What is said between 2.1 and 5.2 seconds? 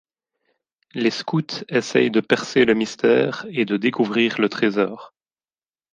percer le mystère et de découvrir le trésor.